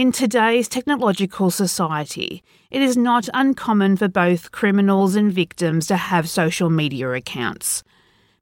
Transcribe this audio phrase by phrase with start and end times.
[0.00, 6.26] In today's technological society, it is not uncommon for both criminals and victims to have
[6.26, 7.84] social media accounts.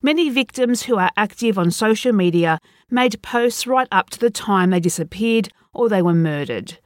[0.00, 2.60] Many victims who are active on social media
[2.92, 6.78] made posts right up to the time they disappeared or they were murdered.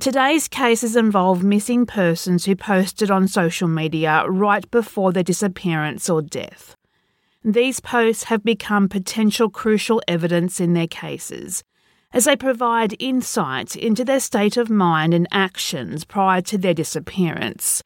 [0.00, 6.22] Today's cases involve missing persons who posted on social media right before their disappearance or
[6.22, 6.74] death.
[7.44, 11.62] These posts have become potential crucial evidence in their cases,
[12.12, 17.82] as they provide insight into their state of mind and actions prior to their disappearance.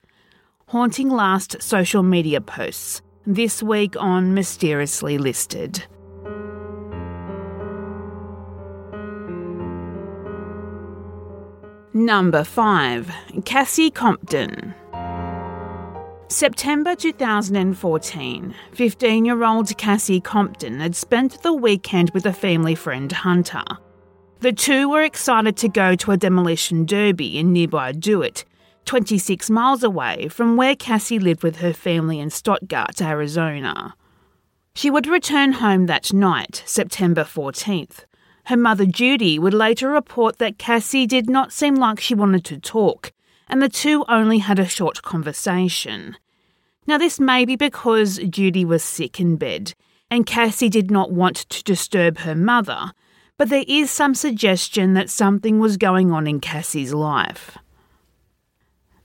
[0.69, 5.85] Haunting last social media posts, this week on Mysteriously Listed.
[11.93, 13.11] Number 5
[13.45, 14.75] Cassie Compton.
[16.29, 23.11] September 2014, 15 year old Cassie Compton had spent the weekend with a family friend
[23.11, 23.65] Hunter.
[24.41, 28.47] The two were excited to go to a demolition derby in nearby Dewitt,
[28.87, 33.95] 26 miles away from where Cassie lived with her family in Stuttgart, Arizona.
[34.75, 38.07] She would return home that night, September 14th.
[38.45, 42.59] Her mother Judy would later report that Cassie did not seem like she wanted to
[42.59, 43.13] talk,
[43.47, 46.17] and the two only had a short conversation.
[46.87, 49.75] Now, this may be because Judy was sick in bed,
[50.11, 52.93] and Cassie did not want to disturb her mother,
[53.41, 57.57] but there is some suggestion that something was going on in Cassie's life.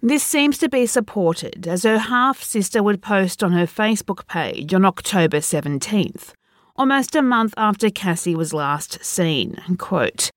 [0.02, 4.74] This seems to be supported as her half sister would post on her Facebook page
[4.74, 6.34] on October 17th,
[6.75, 9.56] almost a month after Cassie was last seen.
[9.78, 10.31] Quote,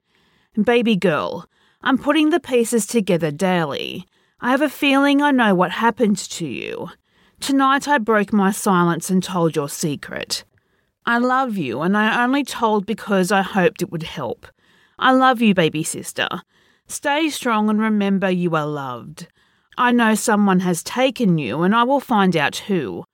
[0.63, 1.49] Baby girl,
[1.83, 4.07] I'm putting the pieces together daily.
[4.41, 6.91] I have a feeling I know what happened to you.
[7.41, 10.45] Tonight I broke my silence and told your secret.
[11.09, 14.47] I love you, and I only told because I hoped it would help.
[14.99, 16.29] I love you, baby sister.
[16.87, 19.27] Stay strong and remember you are loved.
[19.79, 23.05] I know someone has taken you, and I will find out who.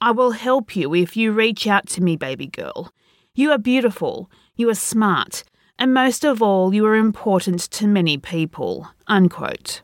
[0.00, 2.90] I will help you if you reach out to me, baby girl.
[3.34, 5.44] You are beautiful, you are smart,
[5.78, 8.88] and most of all, you are important to many people.
[9.06, 9.82] Unquote.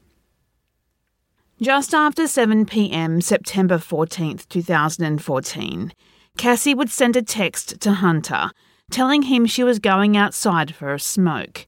[1.61, 5.93] Just after 7 pm, September 14th, 2014,
[6.41, 8.51] Cassie would send a text to Hunter
[8.91, 11.67] telling him she was going outside for a smoke.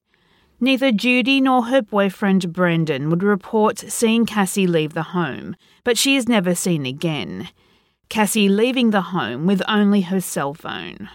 [0.59, 6.15] Neither Judy nor her boyfriend Brendan would report seeing Cassie leave the home, but she
[6.15, 7.49] is never seen again.
[8.09, 11.07] Cassie leaving the home with only her cell phone.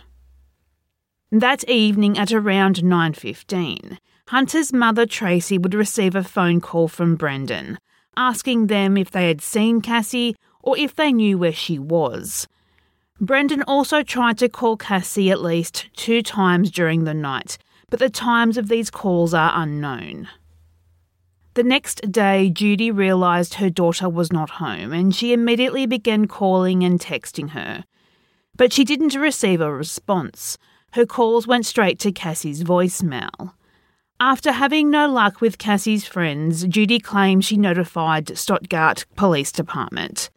[1.33, 3.99] That evening at around 9:15,
[4.29, 7.79] Hunter's mother Tracy would receive a phone call from Brendan,
[8.17, 12.47] asking them if they had seen Cassie or if they knew where she was.
[13.21, 17.59] Brendan also tried to call Cassie at least two times during the night,
[17.91, 20.29] but the times of these calls are unknown.
[21.55, 26.85] The next day, Judy realised her daughter was not home and she immediately began calling
[26.85, 27.85] and texting her.
[28.57, 30.57] But she didn't receive a response.
[30.93, 33.55] Her calls went straight to Cassie's voicemail.
[34.21, 40.31] After having no luck with Cassie's friends, Judy claimed she notified Stuttgart Police Department.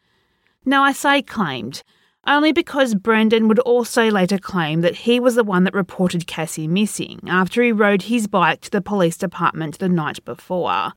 [0.66, 1.84] Now, I say claimed
[2.28, 6.68] only because Brendan would also later claim that he was the one that reported Cassie
[6.68, 10.94] missing after he rode his bike to the police department the night before.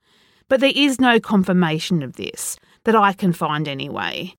[0.48, 4.34] But there is no confirmation of this, that I can find anyway.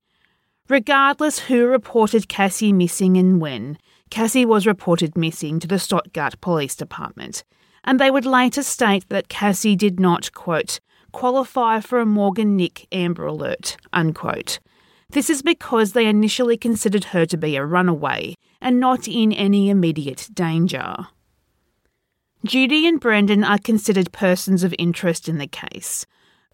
[0.68, 3.78] Regardless who reported Cassie missing and when,
[4.10, 7.44] Cassie was reported missing to the Stuttgart Police Department,
[7.84, 10.80] and they would later state that Cassie did not, quote,
[11.12, 14.58] qualify for a Morgan Nick Amber Alert, unquote.
[15.16, 19.70] This is because they initially considered her to be a runaway and not in any
[19.70, 21.06] immediate danger.
[22.44, 26.04] Judy and Brendan are considered persons of interest in the case.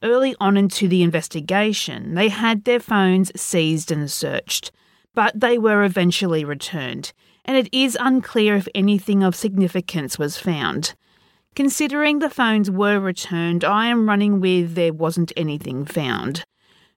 [0.00, 4.70] Early on into the investigation, they had their phones seized and searched,
[5.12, 7.12] but they were eventually returned,
[7.44, 10.94] and it is unclear if anything of significance was found.
[11.56, 16.44] Considering the phones were returned, I am running with there wasn't anything found.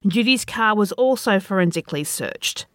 [0.08, 2.68] Judy's car was also forensically searched.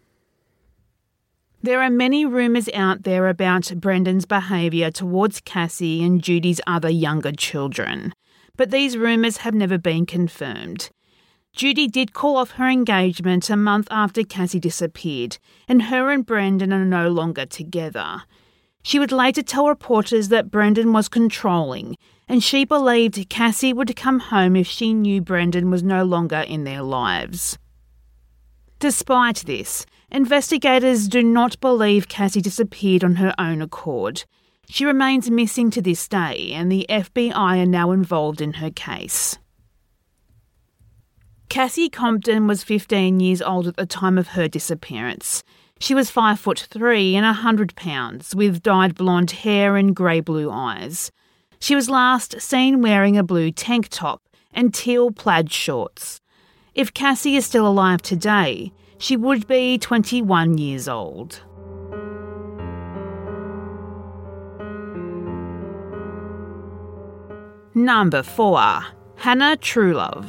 [1.62, 7.32] There are many rumours out there about Brendan's behaviour towards Cassie and Judy's other younger
[7.32, 8.14] children,
[8.56, 10.90] but these rumours have never been confirmed.
[11.52, 15.38] Judy did call off her engagement a month after Cassie disappeared,
[15.68, 18.22] and her and Brendan are no longer together.
[18.82, 21.96] She would later tell reporters that Brendan was controlling,
[22.28, 26.64] and she believed Cassie would come home if she knew Brendan was no longer in
[26.64, 27.58] their lives.
[28.78, 34.24] Despite this, investigators do not believe Cassie disappeared on her own accord.
[34.70, 39.36] She remains missing to this day, and the FBI are now involved in her case.
[41.50, 45.42] Cassie Compton was 15 years old at the time of her disappearance.
[45.82, 50.20] She was 5 foot 3 and a 100 pounds, with dyed blonde hair and grey
[50.20, 51.10] blue eyes.
[51.58, 54.22] She was last seen wearing a blue tank top
[54.52, 56.20] and teal plaid shorts.
[56.74, 61.40] If Cassie is still alive today, she would be 21 years old.
[67.74, 68.82] Number 4.
[69.16, 70.28] Hannah Truelove.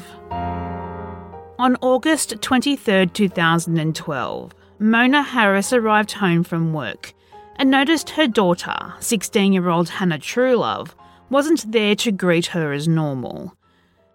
[1.60, 4.54] On August 23, 2012,
[4.84, 7.14] Mona Harris arrived home from work
[7.58, 10.96] and noticed her daughter, 16 year old Hannah Truelove,
[11.30, 13.56] wasn't there to greet her as normal.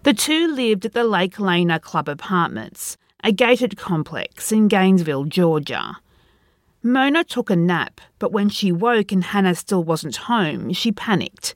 [0.03, 5.99] The two lived at the Lake Lanier Club Apartments, a gated complex in Gainesville, Georgia.
[6.83, 11.55] Mona took a nap, but when she woke and Hannah still wasn't home, she panicked.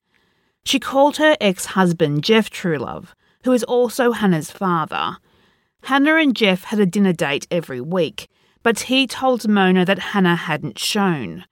[0.64, 3.08] She called her ex husband, Jeff Truelove,
[3.42, 5.16] who is also Hannah's father,
[5.84, 8.28] Hannah and Jeff had a dinner date every week,
[8.62, 11.44] but he told Mona that Hannah hadn't shown.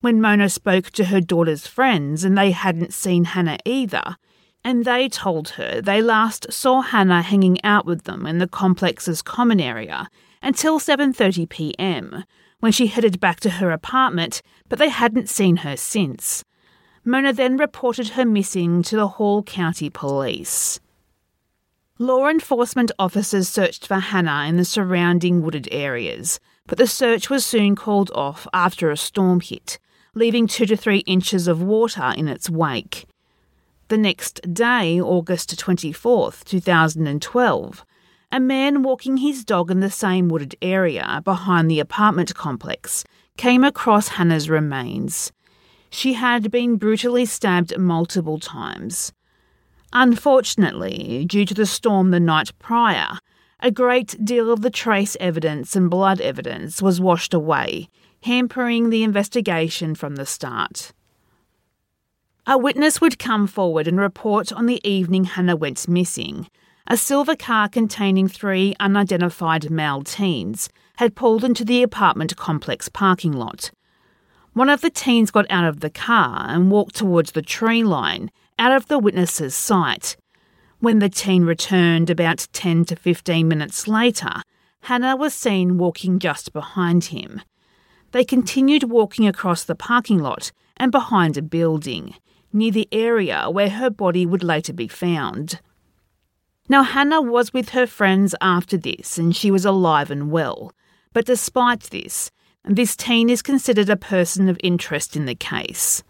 [0.00, 4.16] When Mona spoke to her daughter's friends and they hadn't seen Hannah either,
[4.64, 9.22] and they told her they last saw Hannah hanging out with them in the complex's
[9.22, 10.08] common area
[10.42, 12.24] until 7:30 p.m.
[12.60, 16.44] when she headed back to her apartment, but they hadn't seen her since.
[17.04, 20.80] Mona then reported her missing to the Hall County Police.
[21.98, 27.44] Law enforcement officers searched for Hannah in the surrounding wooded areas, but the search was
[27.44, 29.78] soon called off after a storm hit,
[30.14, 33.06] leaving two to three inches of water in its wake.
[33.88, 37.84] The next day, August 24th, 2012,
[38.32, 43.04] a man walking his dog in the same wooded area behind the apartment complex
[43.36, 45.32] came across Hannah's remains.
[45.90, 49.12] She had been brutally stabbed multiple times.
[49.92, 53.18] Unfortunately, due to the storm the night prior,
[53.60, 57.88] a great deal of the trace evidence and blood evidence was washed away,
[58.22, 60.92] hampering the investigation from the start.
[62.46, 66.48] A witness would come forward and report on the evening Hannah went missing.
[66.86, 70.68] A silver car containing three unidentified male teens
[70.98, 73.72] had pulled into the apartment complex parking lot.
[74.52, 78.30] One of the teens got out of the car and walked towards the tree line
[78.58, 80.16] out of the witness's sight.
[80.86, 84.42] When the teen returned about 10 to 15 minutes later,
[84.82, 87.42] Hannah was seen walking just behind him.
[88.12, 92.14] They continued walking across the parking lot and behind a building,
[92.52, 95.60] near the area where her body would later be found.
[96.68, 100.72] Now, Hannah was with her friends after this and she was alive and well,
[101.12, 102.30] but despite this,
[102.64, 106.04] this teen is considered a person of interest in the case.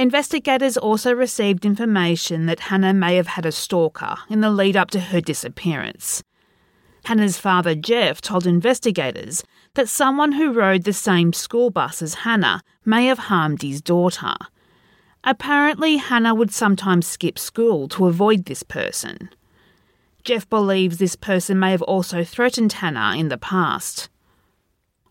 [0.00, 4.90] Investigators also received information that Hannah may have had a stalker in the lead up
[4.92, 6.22] to her disappearance.
[7.04, 12.62] Hannah's father, Jeff, told investigators that someone who rode the same school bus as Hannah
[12.82, 14.32] may have harmed his daughter.
[15.22, 19.28] Apparently, Hannah would sometimes skip school to avoid this person.
[20.24, 24.08] Jeff believes this person may have also threatened Hannah in the past.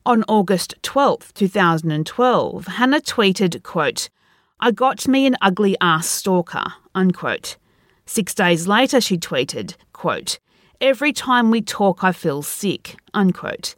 [0.04, 4.10] On August 12, 2012, Hannah tweeted, quote,
[4.62, 7.56] I got me an ugly ass stalker, unquote.
[8.06, 10.40] Six days later, she tweeted, quote,
[10.82, 13.76] Every time we talk, I feel sick, unquote.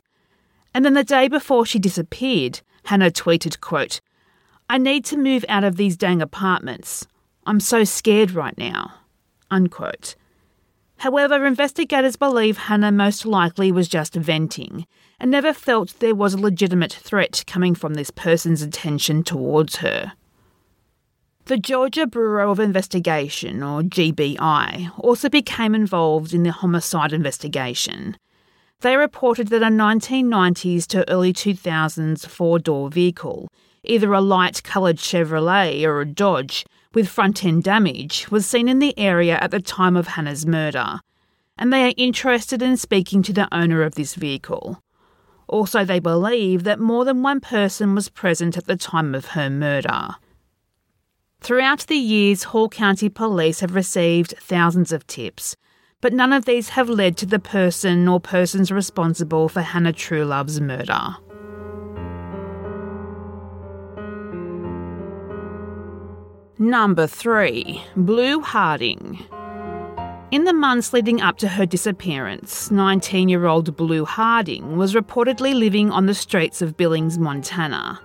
[0.74, 4.02] And then the day before she disappeared, Hannah tweeted, quote,
[4.70, 7.06] I need to move out of these dang apartments.
[7.46, 8.94] I'm so scared right now,
[9.50, 10.16] unquote.
[10.98, 14.86] However, investigators believe Hannah most likely was just venting
[15.20, 20.14] and never felt there was a legitimate threat coming from this person's attention towards her.
[21.51, 28.15] The Georgia Bureau of Investigation, or GBI, also became involved in the homicide investigation.
[28.79, 33.50] They reported that a 1990s to early 2000s four door vehicle,
[33.84, 38.79] either a light coloured Chevrolet or a Dodge, with front end damage, was seen in
[38.79, 41.01] the area at the time of Hannah's murder,
[41.58, 44.81] and they are interested in speaking to the owner of this vehicle.
[45.50, 49.50] Also, they believe that more than one person was present at the time of her
[49.50, 50.15] murder.
[51.44, 55.56] Throughout the years, Hall County Police have received thousands of tips,
[56.00, 60.62] but none of these have led to the person or persons responsible for Hannah Truelove's
[60.62, 61.16] murder.
[66.60, 67.84] Number 3.
[67.96, 69.26] Blue Harding.
[70.30, 75.56] In the months leading up to her disappearance, 19 year old Blue Harding was reportedly
[75.56, 78.00] living on the streets of Billings, Montana.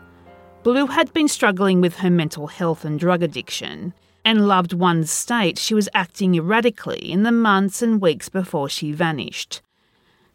[0.67, 3.95] Blue had been struggling with her mental health and drug addiction,
[4.25, 8.91] and loved one's state she was acting erratically in the months and weeks before she
[8.91, 9.63] vanished.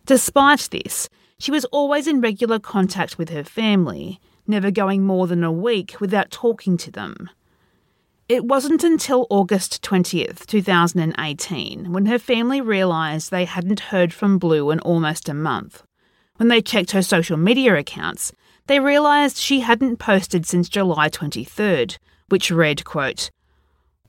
[0.05, 5.43] Despite this, she was always in regular contact with her family, never going more than
[5.43, 7.29] a week without talking to them.
[8.29, 14.71] It wasn't until August 20th, 2018, when her family realised they hadn't heard from Blue
[14.71, 15.83] in almost a month.
[16.37, 18.31] When they checked her social media accounts,
[18.71, 21.97] they realised she hadn't posted since July 23rd,
[22.29, 23.29] which read, quote,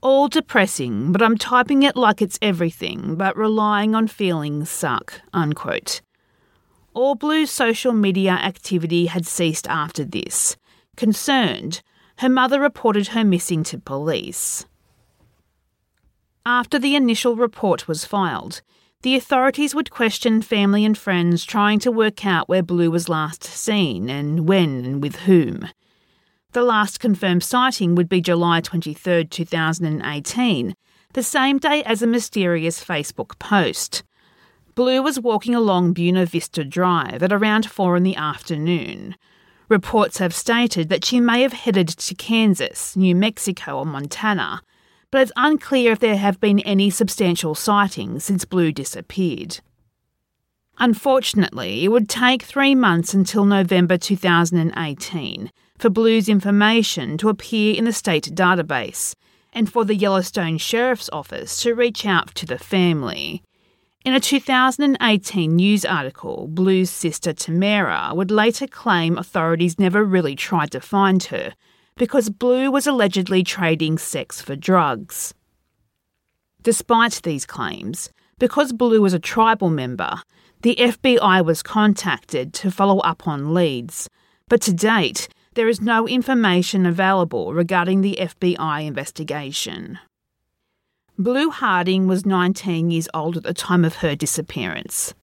[0.01, 6.01] all depressing, but I'm typing it like it's everything, but relying on feelings suck, unquote.
[6.95, 10.57] All Blue's social media activity had ceased after this.
[10.97, 11.83] Concerned,
[12.19, 14.65] her mother reported her missing to police.
[16.47, 18.63] After the initial report was filed,
[19.03, 23.43] the authorities would question family and friends trying to work out where Blue was last
[23.43, 25.69] seen and when and with whom.
[26.53, 30.75] The last confirmed sighting would be July 23, 2018,
[31.15, 34.03] the same day as a mysterious Facebook post.
[34.75, 39.17] Blue was walking along Buena Vista Drive at around 4 in the afternoon.
[39.69, 44.63] Reports have stated that she may have headed to Kansas, New Mexico, or Montana,
[45.13, 49.61] but it's unclear if there have been any substantial sightings since Blue disappeared.
[50.79, 57.85] Unfortunately, it would take three months until November 2018 for Blue's information to appear in
[57.85, 59.15] the state database
[59.53, 63.43] and for the Yellowstone Sheriff's Office to reach out to the family.
[64.07, 70.71] In a 2018 news article, Blue's sister Tamara would later claim authorities never really tried
[70.73, 71.53] to find her
[71.97, 75.35] because Blue was allegedly trading sex for drugs.
[76.63, 80.23] Despite these claims, because Blue was a tribal member,
[80.63, 84.09] the FBI was contacted to follow up on leads,
[84.49, 89.99] but to date, there is no information available regarding the FBI investigation.
[91.19, 95.15] Blue Harding was 19 years old at the time of her disappearance.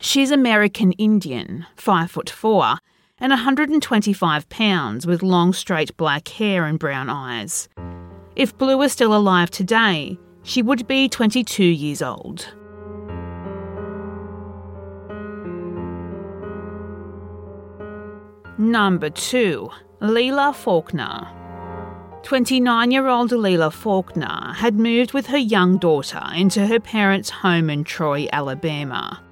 [0.00, 2.76] She's American Indian, 5 foot 4,
[3.20, 7.68] and 125 pounds with long straight black hair and brown eyes.
[8.36, 12.46] If Blue were still alive today, she would be 22 years old.
[18.58, 19.68] Number 2.
[20.00, 21.28] Leila Faulkner.
[22.22, 27.70] 29 year old Leila Faulkner had moved with her young daughter into her parents' home
[27.70, 29.22] in Troy, Alabama.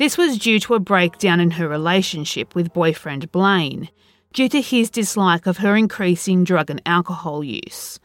[0.00, 3.90] This was due to a breakdown in her relationship with boyfriend Blaine,
[4.32, 8.00] due to his dislike of her increasing drug and alcohol use.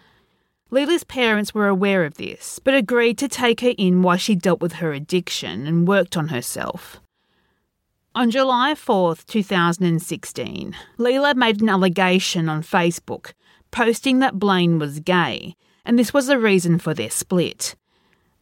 [0.69, 4.59] Leila's parents were aware of this, but agreed to take her in while she dealt
[4.59, 6.99] with her addiction and worked on herself.
[8.13, 13.31] On July 4, 2016, Leila made an allegation on Facebook
[13.71, 17.73] posting that Blaine was gay, and this was the reason for their split.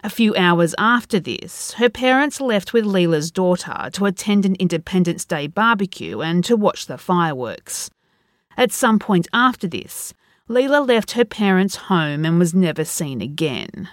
[0.06, 5.24] A few hours after this, her parents left with Leila's daughter to attend an Independence
[5.24, 7.90] Day barbecue and to watch the fireworks.
[8.58, 10.14] At some point after this,
[10.50, 13.88] Leila left her parents' home and was never seen again.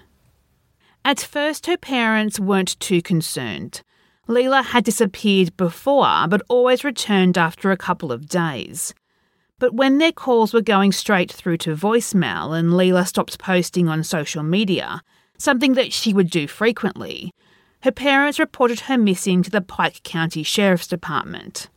[1.04, 3.82] At first, her parents weren't too concerned.
[4.26, 8.94] Leila had disappeared before, but always returned after a couple of days.
[9.60, 14.02] But when their calls were going straight through to voicemail and Leila stopped posting on
[14.02, 15.02] social media,
[15.40, 17.32] something that she would do frequently,
[17.82, 21.70] her parents reported her missing to the Pike County Sheriff's Department.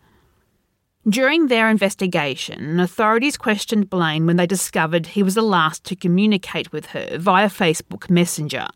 [1.07, 6.71] During their investigation, authorities questioned Blaine when they discovered he was the last to communicate
[6.71, 8.67] with her via Facebook Messenger.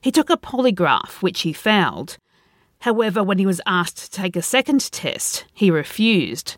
[0.00, 2.18] He took a polygraph, which he failed.
[2.80, 6.56] However, when he was asked to take a second test, he refused.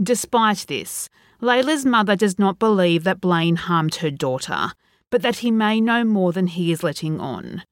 [0.00, 1.08] Despite this,
[1.42, 4.72] Layla's mother does not believe that Blaine harmed her daughter,
[5.10, 7.62] but that he may know more than he is letting on.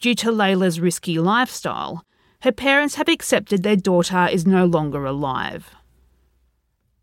[0.00, 2.04] Due to Layla's risky lifestyle,
[2.42, 5.74] her parents have accepted their daughter is no longer alive.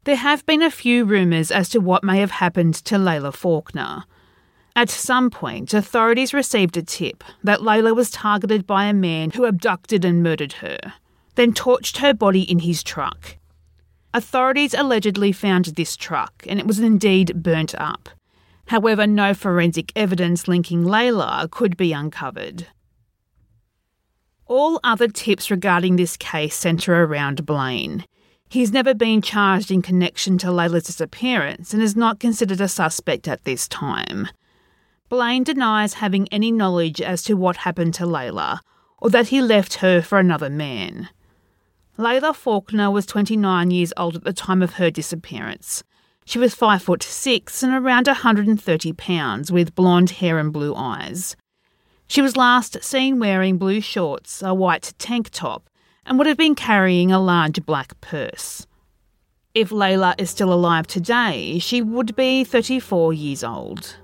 [0.04, 4.04] There have been a few rumours as to what may have happened to Layla Faulkner.
[4.76, 9.46] At some point, authorities received a tip that Layla was targeted by a man who
[9.46, 10.78] abducted and murdered her.
[11.36, 13.38] then torched her body in his truck.
[14.14, 18.10] Authorities allegedly found this truck and it was indeed burnt up.
[18.68, 22.68] However, no forensic evidence linking Layla could be uncovered.
[24.46, 28.06] All other tips regarding this case centre around Blaine.
[28.50, 33.28] He's never been charged in connection to Layla's disappearance and is not considered a suspect
[33.28, 34.28] at this time.
[35.08, 38.60] Blaine denies having any knowledge as to what happened to Layla
[39.02, 41.10] or that he left her for another man.
[41.98, 45.84] Layla Faulkner was 29 years old at the time of her disappearance.
[46.32, 51.36] She was 5 foot 6 and around 130 pounds with blonde hair and blue eyes.
[52.08, 55.70] She was last seen wearing blue shorts, a white tank top,
[56.06, 58.66] and would have been carrying a large black purse.
[59.54, 63.98] If Layla is still alive today, she would be 34 years old.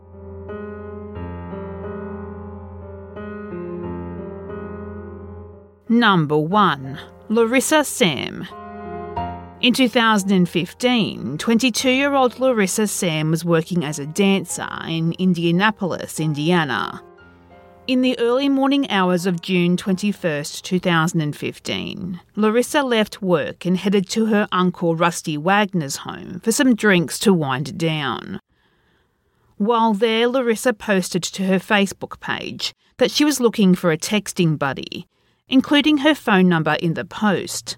[5.87, 8.45] Number 1 Larissa Sam.
[9.67, 17.03] In 2015, 22 year old Larissa Sam was working as a dancer in Indianapolis, Indiana.
[17.85, 24.27] In the early morning hours of June 21, 2015, Larissa left work and headed to
[24.27, 28.39] her uncle Rusty Wagner's home for some drinks to wind down.
[29.57, 34.57] While there, Larissa posted to her Facebook page that she was looking for a texting
[34.57, 35.09] buddy,
[35.49, 37.75] including her phone number in the post.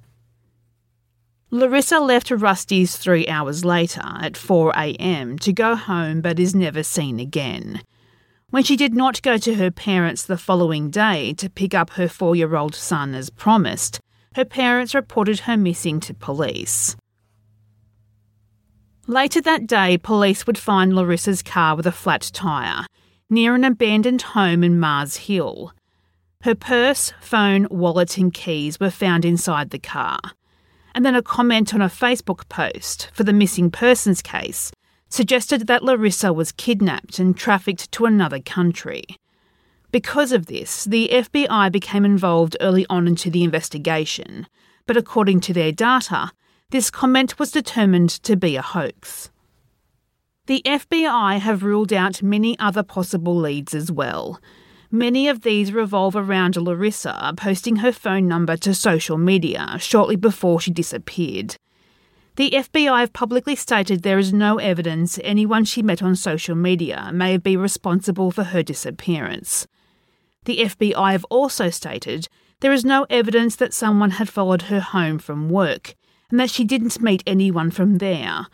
[1.52, 7.20] Larissa left Rusty's three hours later at 4am to go home but is never seen
[7.20, 7.82] again.
[8.52, 12.08] When she did not go to her parents the following day to pick up her
[12.08, 14.00] four year old son as promised,
[14.36, 16.96] her parents reported her missing to police.
[19.08, 22.86] Later that day, police would find Larissa's car with a flat tyre
[23.28, 25.74] near an abandoned home in Mars Hill.
[26.44, 30.20] Her purse, phone, wallet, and keys were found inside the car.
[31.00, 34.70] And then a comment on a Facebook post for the missing persons case
[35.08, 39.06] suggested that Larissa was kidnapped and trafficked to another country.
[39.94, 44.46] Because of this, the FBI became involved early on into the investigation,
[44.88, 46.34] but according to their data,
[46.70, 49.32] this comment was determined to be a hoax.
[50.48, 54.42] The FBI have ruled out many other possible leads as well.
[54.92, 60.60] Many of these revolve around Larissa posting her phone number to social media shortly before
[60.60, 61.58] she disappeared.
[62.38, 67.12] The FBI have publicly stated there is no evidence anyone she met on social media
[67.14, 69.68] may be responsible for her disappearance.
[70.46, 72.28] The FBI have also stated
[72.62, 75.96] there is no evidence that someone had followed her home from work
[76.32, 78.48] and that she didn't meet anyone from there.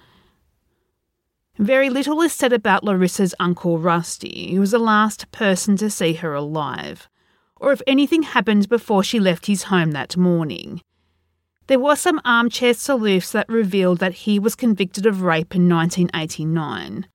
[1.58, 6.14] Very little is said about Larissa's uncle Rusty, who was the last person to see
[6.14, 7.08] her alive,
[7.56, 10.82] or if anything happened before she left his home that morning.
[11.68, 17.08] There were some armchair sleuths that revealed that he was convicted of rape in 1989.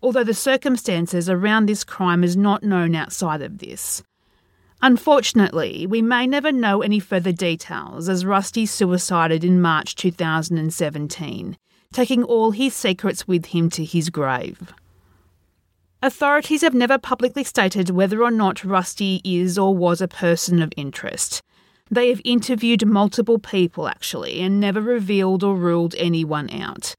[0.00, 4.02] Although the circumstances around this crime is not known outside of this.
[4.80, 11.56] Unfortunately, we may never know any further details as Rusty suicided in March 2017,
[11.94, 14.74] taking all his secrets with him to his grave.
[16.02, 20.72] Authorities have never publicly stated whether or not Rusty is or was a person of
[20.76, 21.40] interest.
[21.90, 26.96] They have interviewed multiple people, actually, and never revealed or ruled anyone out.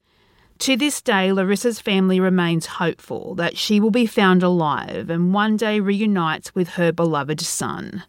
[0.60, 5.58] To this day, Larissa's family remains hopeful that she will be found alive and one
[5.58, 8.04] day reunites with her beloved son.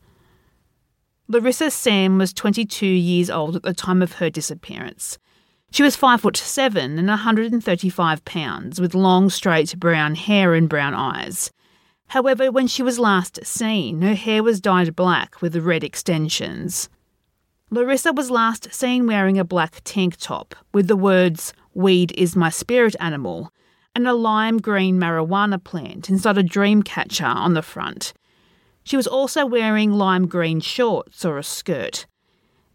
[1.28, 5.18] Larissa Sam was 22 years old at the time of her disappearance.
[5.72, 10.94] She was 5 foot 7 and 135 pounds with long straight brown hair and brown
[10.94, 11.52] eyes.
[12.08, 16.90] However, when she was last seen, her hair was dyed black with red extensions.
[17.70, 22.50] Larissa was last seen wearing a black tank top with the words, Weed is my
[22.50, 23.52] spirit animal,
[23.94, 28.14] and a lime green marijuana plant inside a dream catcher on the front.
[28.84, 32.06] She was also wearing lime green shorts or a skirt.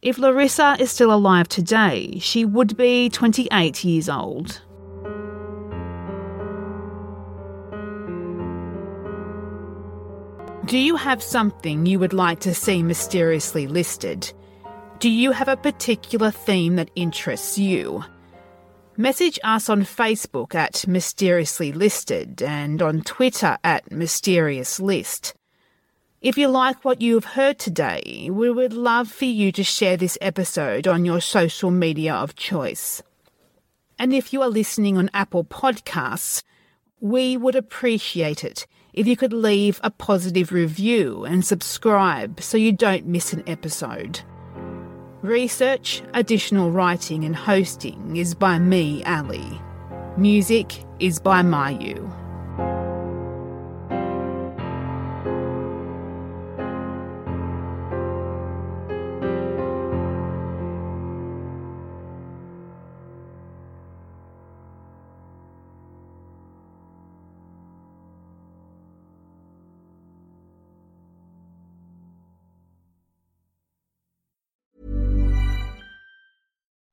[0.03, 4.61] If Larissa is still alive today, she would be 28 years old.
[10.65, 14.33] Do you have something you would like to see mysteriously listed?
[14.99, 18.03] Do you have a particular theme that interests you?
[18.97, 25.35] Message us on Facebook at Mysteriously Listed and on Twitter at Mysterious List.
[26.23, 29.97] If you like what you have heard today, we would love for you to share
[29.97, 33.03] this episode on your social media of choice.
[33.99, 36.45] And if you are listening on Apple Podcasts,
[37.01, 42.71] we would appreciate it if you could leave a positive review and subscribe so you
[42.71, 44.21] don't miss an episode.
[45.23, 49.61] Research, additional writing, and hosting is by me, Ali.
[50.17, 52.22] Music is by Mayu.